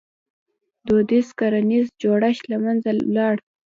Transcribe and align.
•دودیز 0.87 1.27
کرنیز 1.39 1.87
جوړښت 2.01 2.43
له 2.51 2.57
منځه 2.63 2.89
ولاړ. 3.09 3.35